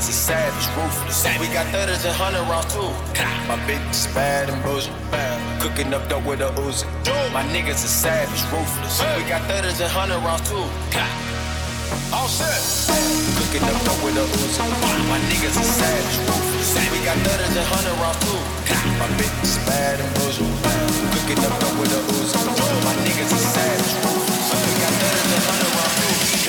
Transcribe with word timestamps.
it's 0.00 0.08
a 0.08 0.12
savage, 0.12 0.64
ruthless. 0.80 1.28
We 1.36 1.46
got 1.52 1.68
thudders 1.68 2.08
and 2.08 2.16
hundred 2.16 2.48
rounds 2.48 2.72
too. 2.72 2.88
My 3.44 3.60
bitch 3.68 3.84
is 3.92 4.08
bad 4.16 4.48
and 4.48 4.56
bullshit. 4.64 4.96
Cooking 5.60 5.92
up 5.92 6.08
dope 6.08 6.24
with 6.24 6.40
a 6.40 6.48
Uzi. 6.64 6.88
My 7.36 7.44
niggas 7.52 7.84
are 7.84 7.94
savage, 8.00 8.40
ruthless. 8.48 8.96
We 9.20 9.28
got 9.28 9.44
thudders 9.44 9.76
and 9.84 9.92
hundred 9.92 10.24
rounds 10.24 10.48
too. 10.48 10.64
All 12.16 12.32
set. 12.32 12.48
Cooking 13.36 13.60
up 13.68 13.76
dope 13.84 14.00
with 14.00 14.16
a 14.16 14.24
Uzi. 14.24 14.64
My 15.12 15.20
niggas 15.28 15.60
are 15.60 15.68
savage, 15.68 16.16
ruthless. 16.24 16.80
We 16.88 17.04
got 17.04 17.20
thudders 17.20 17.52
and 17.60 17.68
hundred 17.68 17.96
rounds 18.00 18.24
too. 18.24 18.40
My 18.96 19.08
bitch 19.20 19.36
is 19.44 19.60
bad 19.68 20.00
and 20.00 20.08
bullshit. 20.16 20.48
Cooking 21.12 21.44
up 21.44 21.52
dope 21.60 21.76
with 21.76 21.92
a 21.92 22.00
Uzi. 22.16 22.40
My 22.88 22.96
niggas 23.04 23.36
are 23.36 23.46
savage, 23.52 23.92
ruthless. 24.00 24.48
We 24.64 24.72
got 24.80 24.92
thudders 24.96 25.28
and 25.28 25.44
hundred 25.44 25.72
rounds 25.76 25.96
too. 26.00 26.39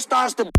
Starts 0.00 0.34
to 0.34 0.50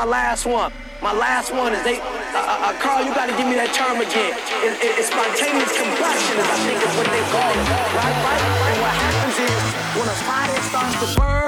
my 0.00 0.06
last 0.06 0.46
one. 0.46 0.72
My 1.02 1.12
last 1.12 1.52
one 1.52 1.74
is 1.74 1.84
they. 1.84 2.00
Uh, 2.00 2.40
uh, 2.40 2.72
Carl, 2.80 3.04
you 3.04 3.12
got 3.12 3.28
to 3.28 3.36
give 3.36 3.44
me 3.44 3.52
that 3.60 3.68
term 3.76 4.00
again. 4.00 4.32
It, 4.64 4.72
it, 4.80 4.96
it's 4.96 5.12
spontaneous 5.12 5.76
combustion, 5.76 6.40
I 6.40 6.56
think 6.64 6.80
is 6.80 6.94
what 6.96 7.04
they 7.12 7.20
call 7.28 7.52
it. 7.52 7.68
Right, 7.68 8.16
right. 8.24 8.40
And 8.40 8.76
what 8.80 8.96
happens 8.96 9.36
is 9.44 9.60
when 10.00 10.08
a 10.08 10.16
fire 10.24 10.56
starts 10.72 10.96
to 11.04 11.08
burn, 11.20 11.39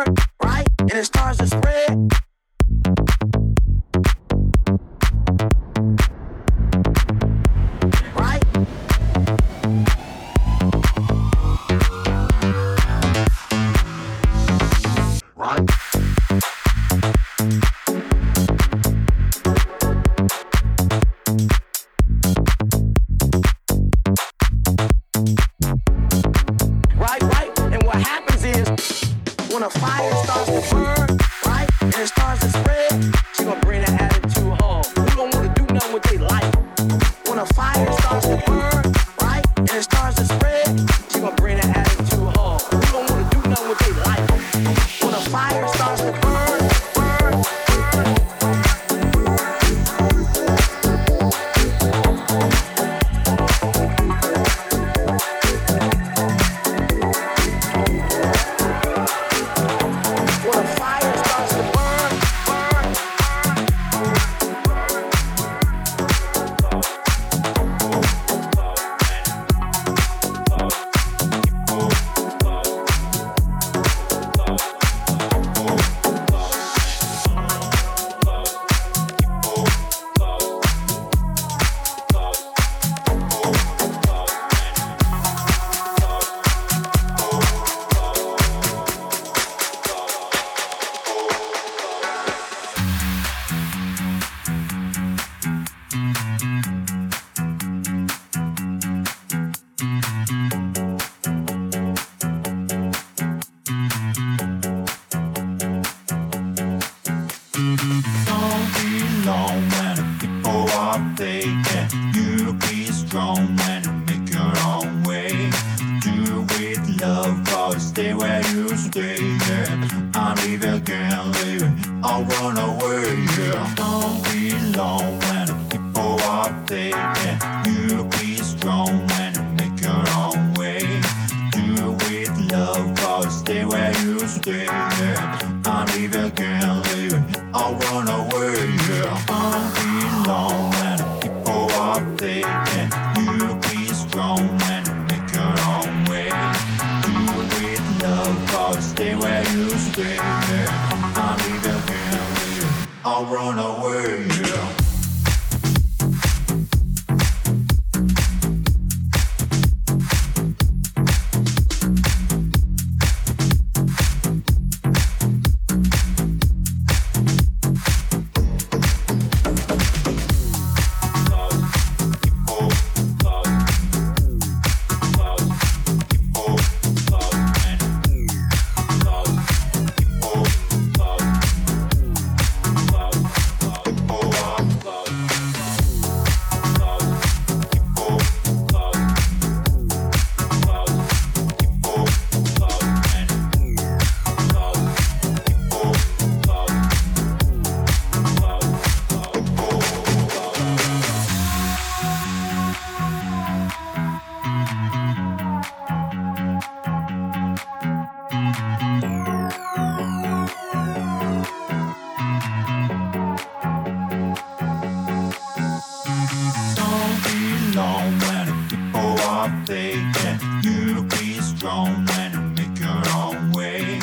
faith 219.66 220.12
that 220.22 220.38
you'll 220.64 221.04
be 221.04 221.40
strong 221.40 222.06
and 222.22 222.54
make 222.56 222.78
your 222.78 223.02
own 223.16 223.52
way. 223.52 224.00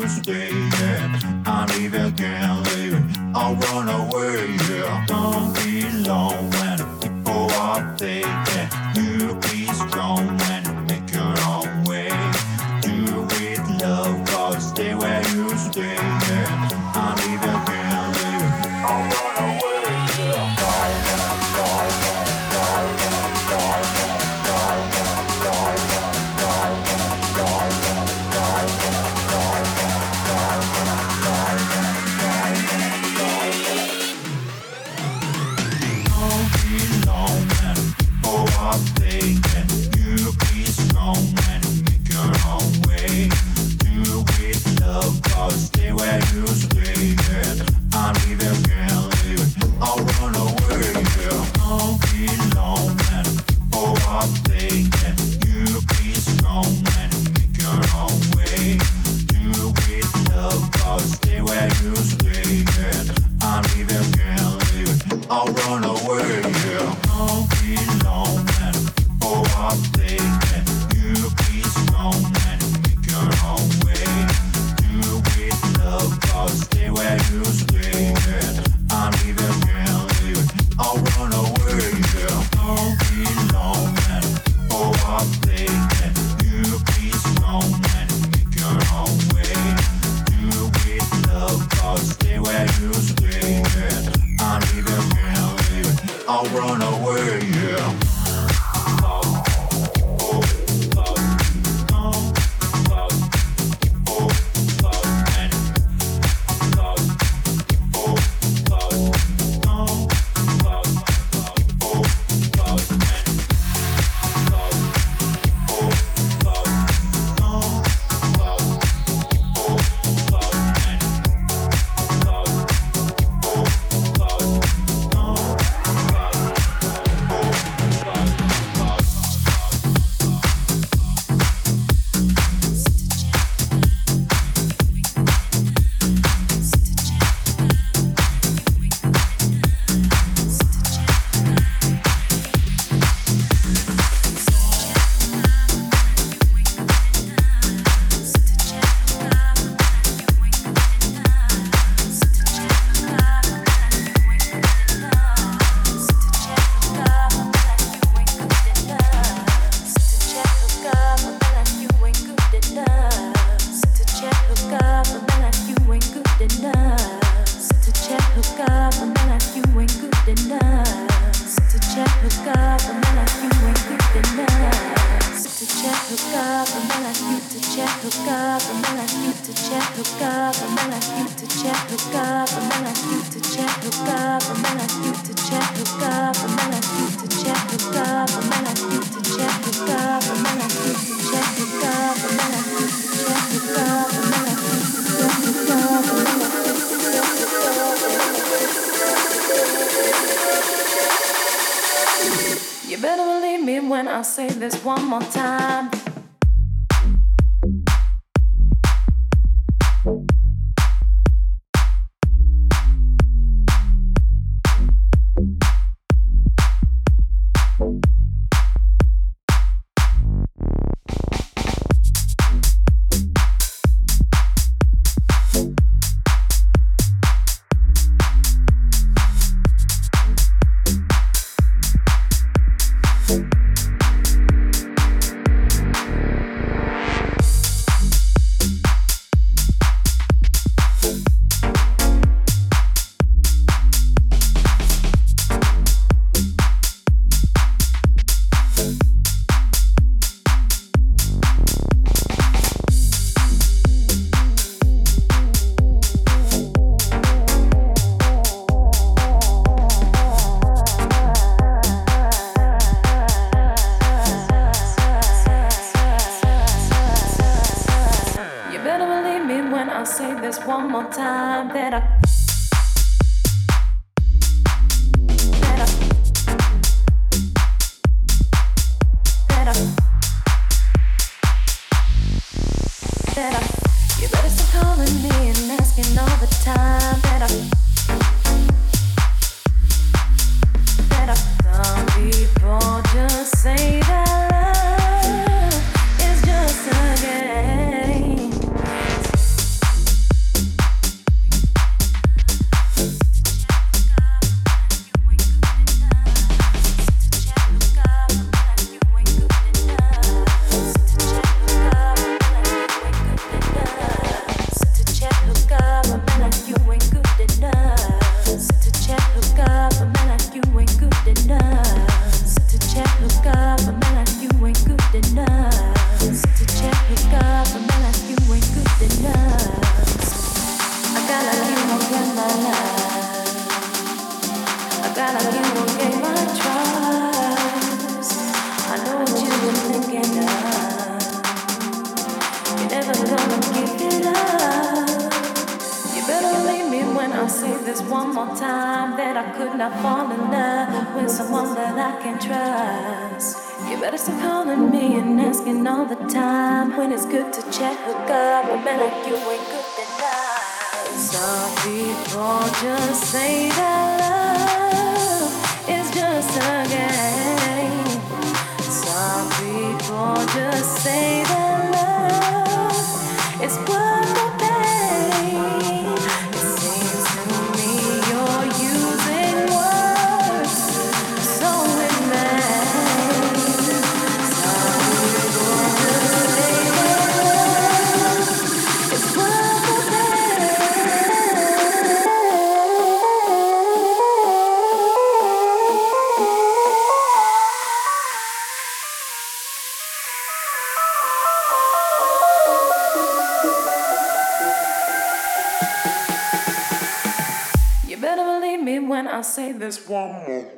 one 410.08 410.34
more 410.48 410.71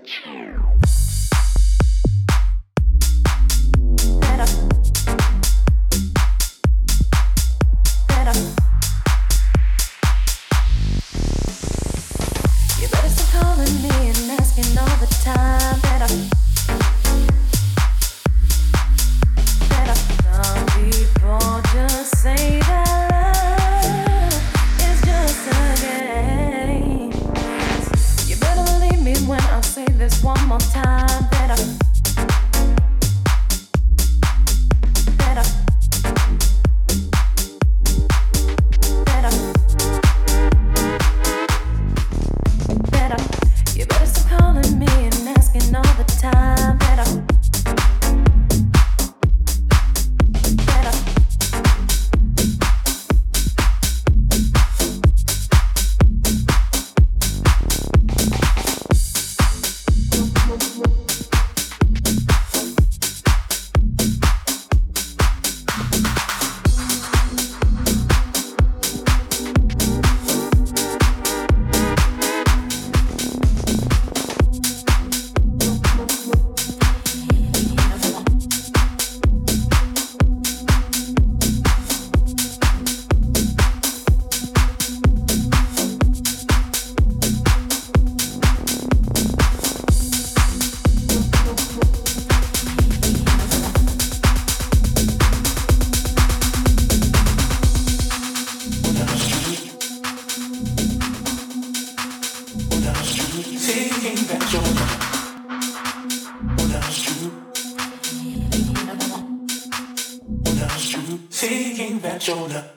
shoulder. 112.27 112.76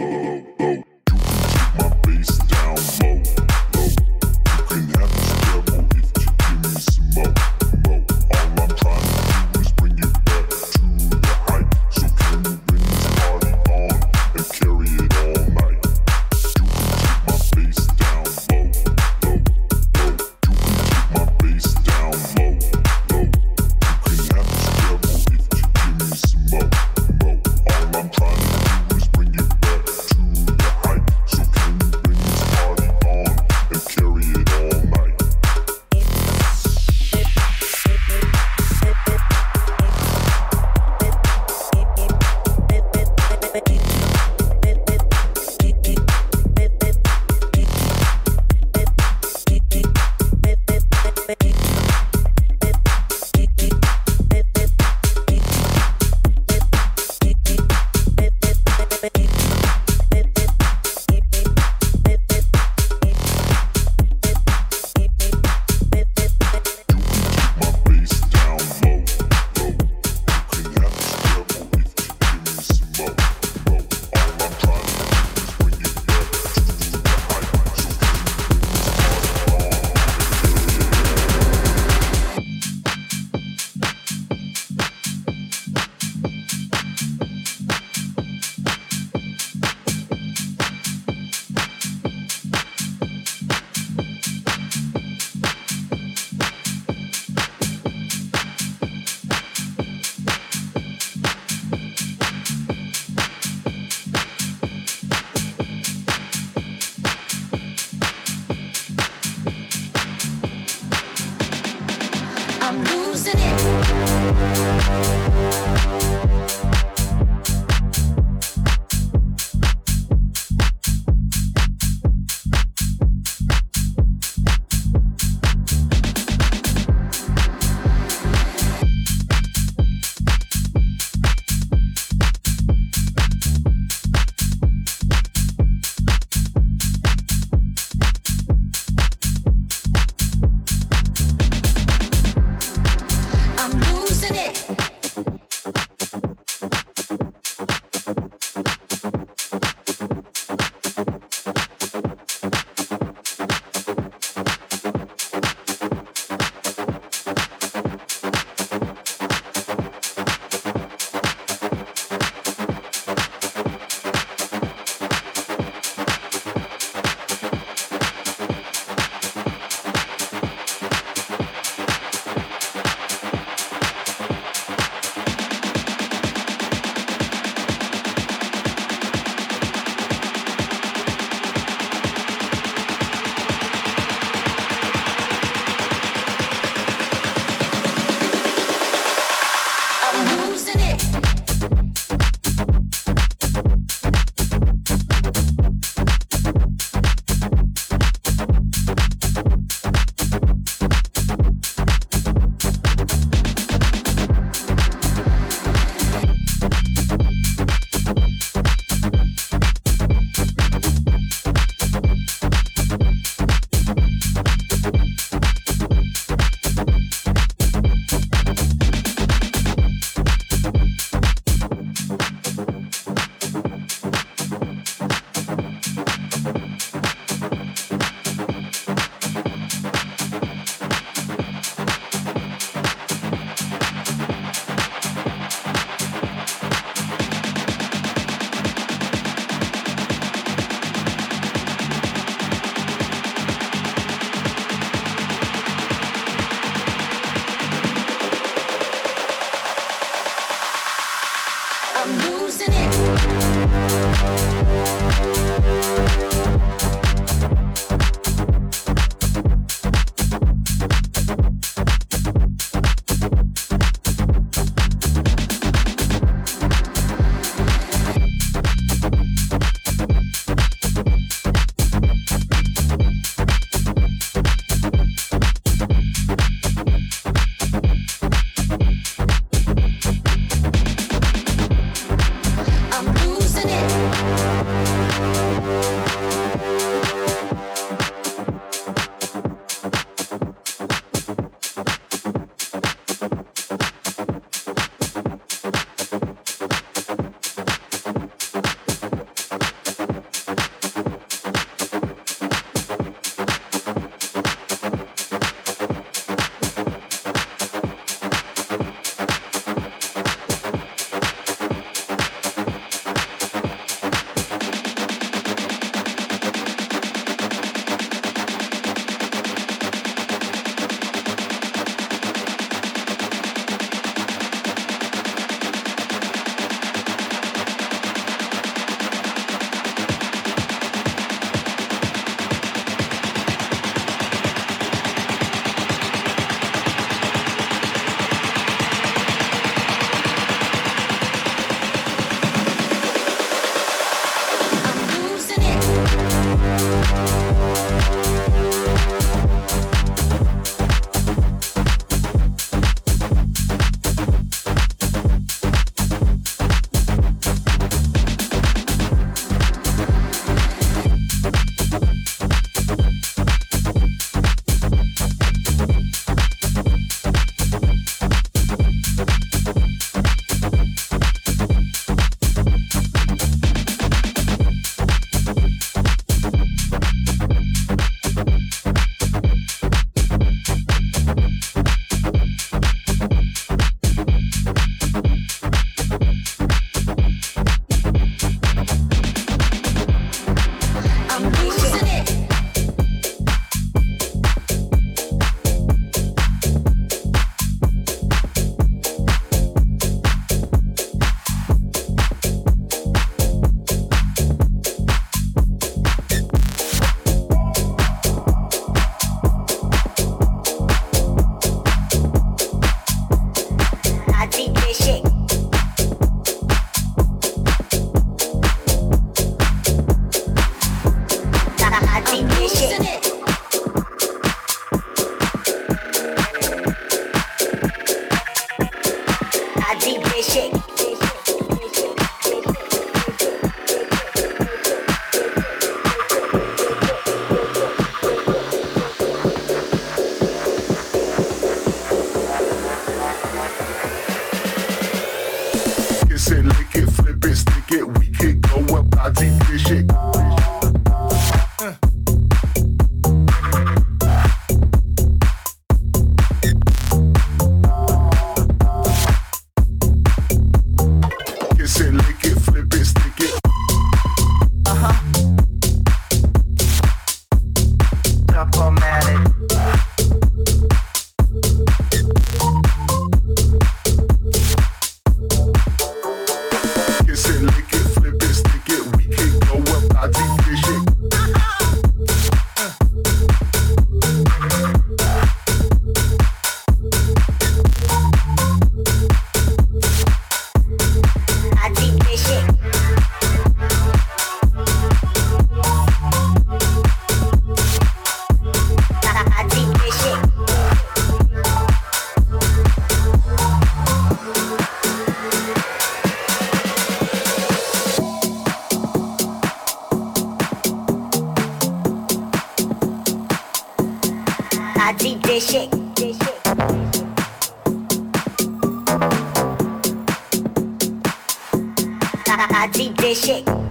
I 522.81 522.87
keep 522.87 523.15
this 523.15 523.45
shit. 523.45 523.90